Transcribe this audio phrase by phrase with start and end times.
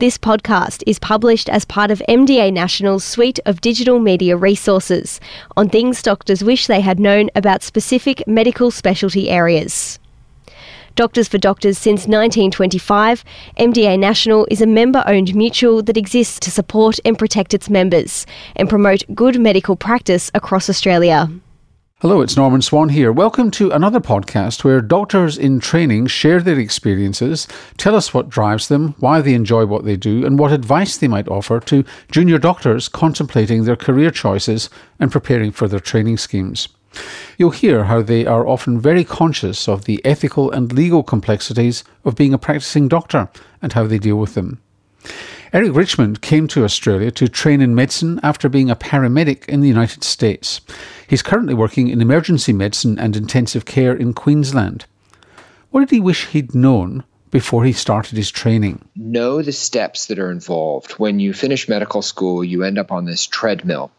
[0.00, 5.20] This podcast is published as part of MDA National's suite of digital media resources
[5.58, 9.98] on things doctors wish they had known about specific medical specialty areas.
[10.96, 13.22] Doctors for Doctors since 1925,
[13.58, 18.24] MDA National is a member owned mutual that exists to support and protect its members
[18.56, 21.28] and promote good medical practice across Australia.
[22.02, 23.12] Hello, it's Norman Swan here.
[23.12, 27.46] Welcome to another podcast where doctors in training share their experiences,
[27.76, 31.08] tell us what drives them, why they enjoy what they do, and what advice they
[31.08, 36.68] might offer to junior doctors contemplating their career choices and preparing for their training schemes.
[37.36, 42.16] You'll hear how they are often very conscious of the ethical and legal complexities of
[42.16, 43.28] being a practicing doctor
[43.60, 44.62] and how they deal with them.
[45.52, 49.66] Eric Richmond came to Australia to train in medicine after being a paramedic in the
[49.66, 50.60] United States.
[51.08, 54.86] He's currently working in emergency medicine and intensive care in Queensland.
[55.70, 58.84] What did he wish he'd known before he started his training?
[58.94, 60.92] Know the steps that are involved.
[60.92, 63.90] When you finish medical school, you end up on this treadmill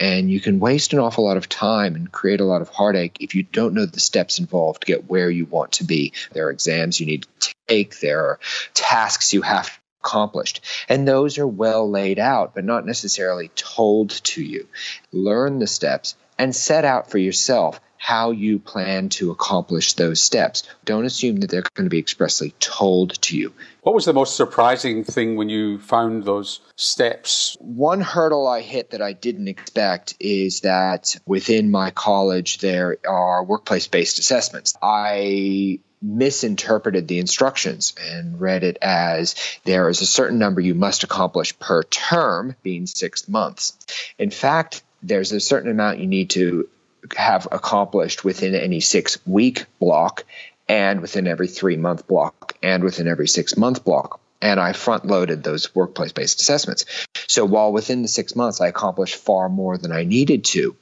[0.00, 3.18] and you can waste an awful lot of time and create a lot of heartache
[3.20, 6.14] if you don't know the steps involved to get where you want to be.
[6.32, 8.40] There are exams you need to take, there are
[8.72, 10.60] tasks you have accomplished.
[10.88, 14.68] And those are well laid out, but not necessarily told to you.
[15.12, 20.62] Learn the steps and set out for yourself how you plan to accomplish those steps.
[20.84, 23.52] Don't assume that they're going to be expressly told to you.
[23.82, 27.56] What was the most surprising thing when you found those steps?
[27.58, 33.42] One hurdle I hit that I didn't expect is that within my college there are
[33.42, 34.76] workplace based assessments.
[34.80, 41.04] I misinterpreted the instructions and read it as there is a certain number you must
[41.04, 43.76] accomplish per term, being six months.
[44.18, 46.68] In fact, there's a certain amount you need to
[47.16, 50.24] have accomplished within any six week block
[50.68, 54.20] and within every three month block and within every six month block.
[54.40, 56.84] And I front loaded those workplace based assessments.
[57.28, 60.76] So while within the six months I accomplished far more than I needed to,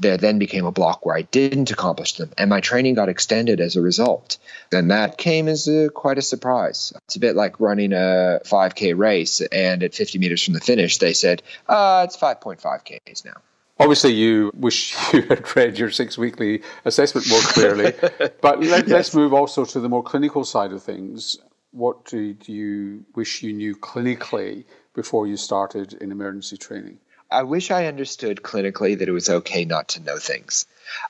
[0.00, 3.60] there then became a block where I didn't accomplish them, and my training got extended
[3.60, 4.38] as a result.
[4.72, 6.92] And that came as a, quite a surprise.
[7.06, 10.98] It's a bit like running a 5K race, and at 50 meters from the finish,
[10.98, 13.34] they said, uh, it's 5.5 Ks now.
[13.78, 17.92] Obviously, you wish you had read your six weekly assessment more clearly.
[18.42, 19.14] but let, us yes.
[19.14, 21.38] move also to the more clinical side of things.
[21.72, 24.64] What did you wish you knew clinically
[24.94, 26.98] before you started in emergency training?
[27.30, 30.66] I wish I understood clinically that it was okay not to know things.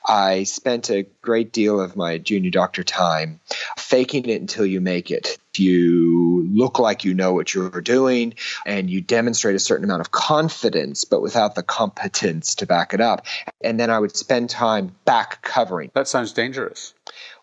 [0.07, 3.39] I spent a great deal of my junior doctor time
[3.75, 5.39] faking it until you make it.
[5.57, 10.11] You look like you know what you're doing and you demonstrate a certain amount of
[10.11, 13.25] confidence, but without the competence to back it up.
[13.63, 15.89] And then I would spend time back covering.
[15.95, 16.93] That sounds dangerous.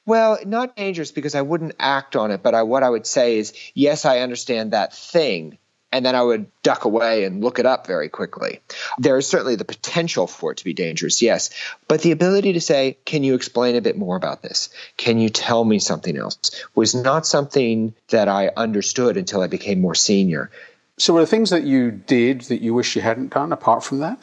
[0.08, 3.36] Well, not dangerous because I wouldn't act on it, but I, what I would say
[3.36, 5.58] is, yes, I understand that thing
[5.92, 8.62] and then I would duck away and look it up very quickly.
[8.96, 11.50] There is certainly the potential for it to be dangerous, yes,
[11.88, 14.70] but the ability to say, Can you explain a bit more about this?
[14.96, 16.38] Can you tell me something else?
[16.75, 20.50] was not something that I understood until I became more senior.
[20.98, 23.98] So, were there things that you did that you wish you hadn't done apart from
[23.98, 24.19] that?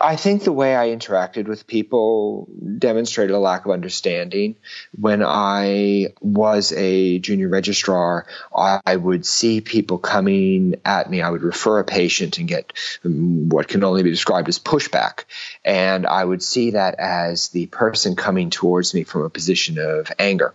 [0.00, 2.48] I think the way I interacted with people
[2.78, 4.56] demonstrated a lack of understanding.
[4.98, 11.22] When I was a junior registrar, I would see people coming at me.
[11.22, 12.72] I would refer a patient and get
[13.04, 15.24] um, what can only be described as pushback.
[15.64, 20.10] And I would see that as the person coming towards me from a position of
[20.18, 20.54] anger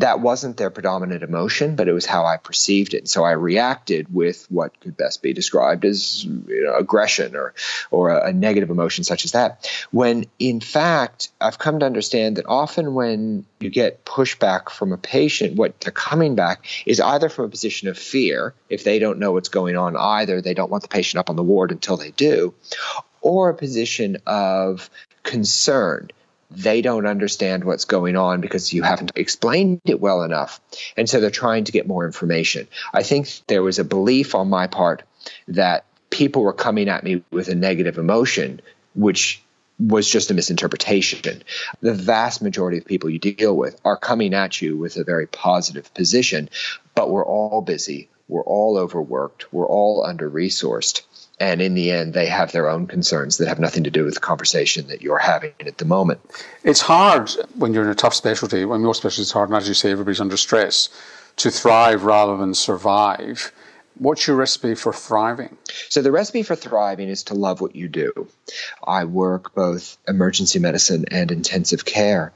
[0.00, 3.08] that wasn't their predominant emotion, but it was how I perceived it.
[3.08, 7.54] So I reacted with what could best be described as you know, aggression or
[7.90, 9.70] or a, a negative emotion such as that.
[9.90, 14.98] When in fact, I've come to understand that often when you get pushback from a
[14.98, 19.18] patient, what they're coming back is either from a position of fear, if they don't
[19.18, 21.96] know what's going on either, they don't want the patient up on the ward until
[21.96, 22.54] they do,
[23.20, 24.90] or a position of
[25.22, 26.10] concern
[26.50, 30.60] they don't understand what's going on because you haven't explained it well enough.
[30.96, 32.68] And so they're trying to get more information.
[32.92, 35.02] I think there was a belief on my part
[35.48, 38.60] that people were coming at me with a negative emotion,
[38.94, 39.42] which
[39.78, 41.42] was just a misinterpretation.
[41.80, 45.26] The vast majority of people you deal with are coming at you with a very
[45.26, 46.48] positive position,
[46.94, 48.08] but we're all busy.
[48.28, 49.52] We're all overworked.
[49.52, 51.02] We're all under resourced.
[51.38, 54.14] And in the end, they have their own concerns that have nothing to do with
[54.14, 56.20] the conversation that you're having at the moment.
[56.64, 59.68] It's hard when you're in a tough specialty, when most specialties are hard, and as
[59.68, 60.88] you say, everybody's under stress,
[61.36, 63.52] to thrive rather than survive.
[63.98, 65.56] What's your recipe for thriving?
[65.88, 68.28] So, the recipe for thriving is to love what you do.
[68.86, 72.32] I work both emergency medicine and intensive care.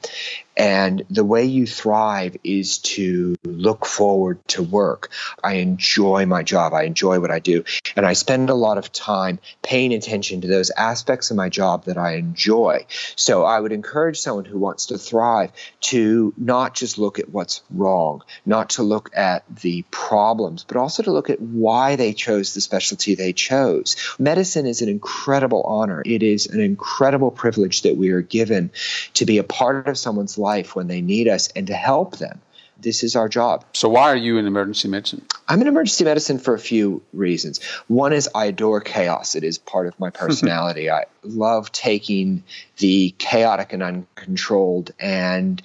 [0.56, 5.11] And the way you thrive is to look forward to work.
[5.43, 6.75] I enjoy my job.
[6.75, 7.64] I enjoy what I do.
[7.97, 11.85] And I spend a lot of time paying attention to those aspects of my job
[11.85, 12.87] that I enjoy.
[13.17, 17.62] So I would encourage someone who wants to thrive to not just look at what's
[17.70, 22.55] wrong, not to look at the problems, but also to look at why they chose
[22.55, 23.96] the specialty they chose.
[24.19, 26.03] Medicine is an incredible honor.
[26.05, 28.73] It is an incredible privilege that we are given
[29.14, 32.40] to be a part of someone's life when they need us and to help them.
[32.78, 33.64] This is our job.
[33.75, 35.25] So, why are you in emergency medicine?
[35.46, 37.62] I'm in emergency medicine for a few reasons.
[37.88, 40.90] One is I adore chaos, it is part of my personality.
[40.90, 42.42] I love taking
[42.78, 45.60] the chaotic and uncontrolled and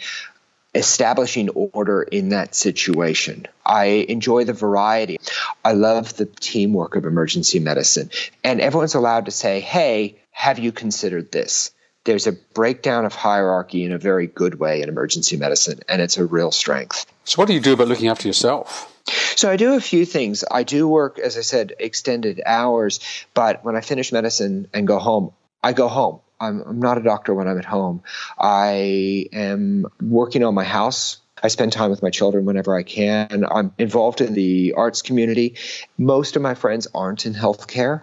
[0.75, 3.47] establishing order in that situation.
[3.65, 5.17] I enjoy the variety.
[5.63, 8.11] I love the teamwork of emergency medicine.
[8.43, 11.71] And everyone's allowed to say, hey, have you considered this?
[12.05, 16.17] There's a breakdown of hierarchy in a very good way in emergency medicine, and it's
[16.17, 17.05] a real strength.
[17.25, 18.91] So, what do you do about looking after yourself?
[19.35, 20.43] So, I do a few things.
[20.49, 22.99] I do work, as I said, extended hours,
[23.33, 25.31] but when I finish medicine and go home,
[25.63, 26.21] I go home.
[26.39, 28.03] I'm, I'm not a doctor when I'm at home.
[28.37, 33.45] I am working on my house I spend time with my children whenever I can.
[33.51, 35.55] I'm involved in the arts community.
[35.97, 38.01] Most of my friends aren't in healthcare,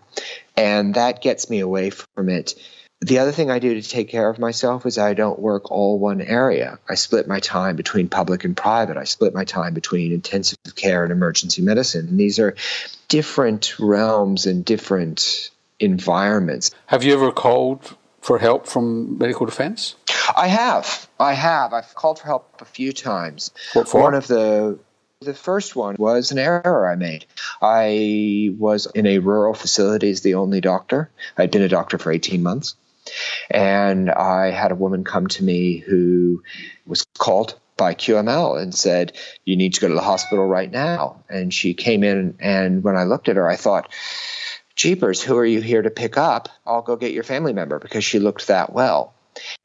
[0.56, 2.54] and that gets me away from it
[3.02, 5.98] the other thing I do to take care of myself is I don't work all
[5.98, 6.78] one area.
[6.88, 8.96] I split my time between public and private.
[8.96, 12.06] I split my time between intensive care and emergency medicine.
[12.06, 12.54] And these are
[13.08, 15.50] different realms and different
[15.80, 16.70] environments.
[16.86, 19.96] Have you ever called for help from medical defense?
[20.36, 21.08] I have.
[21.18, 21.72] I have.
[21.72, 23.50] I've called for help a few times.
[23.72, 24.00] What for?
[24.00, 24.78] One of the
[25.20, 27.26] the first one was an error I made.
[27.60, 31.10] I was in a rural facility as the only doctor.
[31.36, 32.74] I'd been a doctor for 18 months.
[33.50, 36.42] And I had a woman come to me who
[36.86, 41.24] was called by QML and said, You need to go to the hospital right now.
[41.28, 43.92] And she came in, and when I looked at her, I thought,
[44.74, 46.48] Jeepers, who are you here to pick up?
[46.66, 49.14] I'll go get your family member because she looked that well.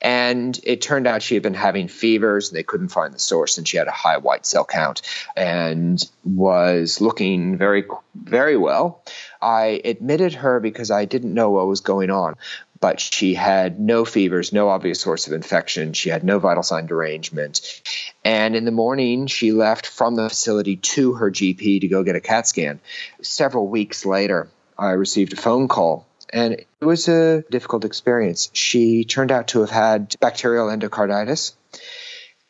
[0.01, 3.57] And it turned out she had been having fevers and they couldn't find the source,
[3.57, 5.01] and she had a high white cell count
[5.35, 7.85] and was looking very,
[8.15, 9.03] very well.
[9.41, 12.35] I admitted her because I didn't know what was going on
[12.79, 15.93] but she had no fevers, no obvious source of infection.
[15.93, 17.81] She had no vital sign derangement.
[18.23, 22.15] And in the morning, she left from the facility to her GP to go get
[22.15, 22.79] a CAT scan.
[23.21, 26.07] Several weeks later, I received a phone call.
[26.31, 28.49] And it was a difficult experience.
[28.53, 31.53] She turned out to have had bacterial endocarditis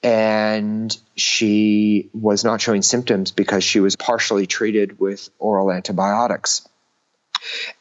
[0.04, 6.68] and she was not showing symptoms because she was partially treated with oral antibiotics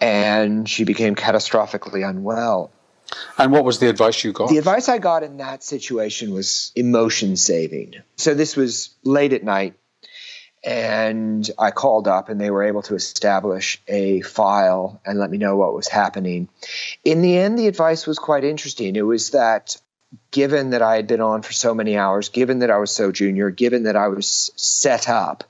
[0.01, 2.71] and she became catastrophically unwell.
[3.39, 4.49] And what was the advice you got?
[4.49, 7.95] The advice I got in that situation was emotion saving.
[8.17, 9.75] So this was late at night,
[10.65, 15.39] and I called up, and they were able to establish a file and let me
[15.39, 16.49] know what was happening.
[17.05, 18.97] In the end, the advice was quite interesting.
[18.97, 19.81] It was that
[20.31, 23.13] given that I had been on for so many hours, given that I was so
[23.13, 25.45] junior, given that I was set up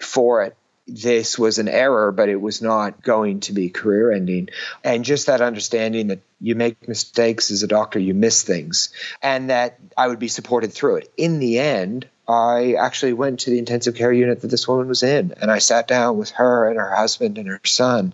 [0.00, 4.48] for it, this was an error, but it was not going to be career ending.
[4.82, 8.90] And just that understanding that you make mistakes as a doctor, you miss things,
[9.22, 11.12] and that I would be supported through it.
[11.16, 15.02] In the end, I actually went to the intensive care unit that this woman was
[15.02, 18.12] in, and I sat down with her and her husband and her son,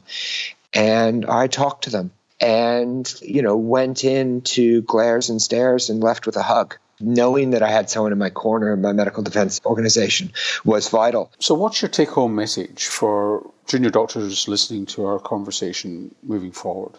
[0.73, 6.27] and I talked to them and, you know, went into glares and stares and left
[6.27, 9.61] with a hug knowing that I had someone in my corner in my medical defense
[9.65, 10.33] organization
[10.65, 11.33] was vital.
[11.39, 16.95] So, what's your take home message for junior doctors listening to our conversation moving forward?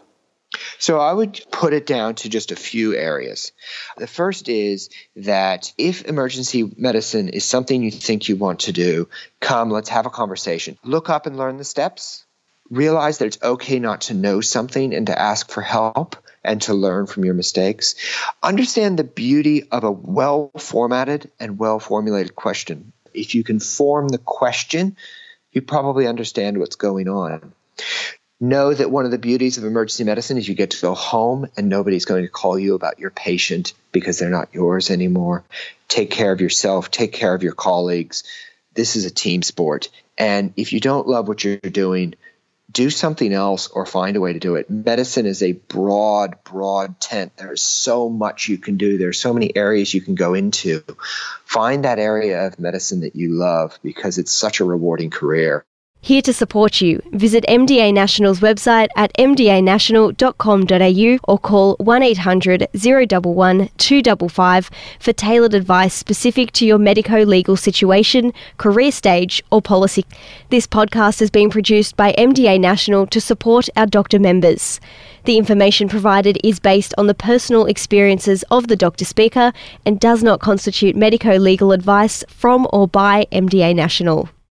[0.80, 3.52] So, I would put it down to just a few areas.
[3.98, 9.10] The first is that if emergency medicine is something you think you want to do,
[9.42, 10.78] come, let's have a conversation.
[10.84, 12.26] Look up and learn the steps.
[12.70, 16.74] Realize that it's okay not to know something and to ask for help and to
[16.74, 17.96] learn from your mistakes.
[18.42, 22.94] Understand the beauty of a well formatted and well formulated question.
[23.14, 24.96] If you can form the question,
[25.52, 27.54] you probably understand what's going on.
[28.40, 31.50] Know that one of the beauties of emergency medicine is you get to go home
[31.58, 35.44] and nobody's going to call you about your patient because they're not yours anymore.
[35.88, 38.24] Take care of yourself, take care of your colleagues.
[38.76, 39.90] This is a team sport.
[40.20, 42.14] And if you don't love what you're doing,
[42.72, 44.70] do something else or find a way to do it.
[44.70, 47.34] Medicine is a broad, broad tent.
[47.38, 48.98] There's so much you can do.
[48.98, 50.84] There's so many areas you can go into.
[51.46, 55.66] Find that area of medicine that you love because it's such a rewarding career.
[56.08, 64.70] Here to support you, visit MDA National's website at mdanational.com.au or call 1800 011 255
[65.02, 70.06] for tailored advice specific to your medico legal situation, career stage, or policy.
[70.50, 74.80] This podcast has been produced by MDA National to support our doctor members.
[75.26, 79.52] The information provided is based on the personal experiences of the doctor speaker
[79.86, 84.30] and does not constitute medico legal advice from or by MDA National.